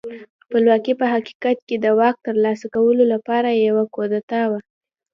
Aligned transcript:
خپلواکي 0.43 0.93
په 0.99 1.05
حقیقت 1.13 1.57
کې 1.67 1.75
د 1.79 1.85
واک 1.99 2.15
ترلاسه 2.27 2.65
کولو 2.75 3.03
لپاره 3.13 3.49
یوه 3.67 3.83
کودتا 3.95 4.41
وه. 4.51 4.59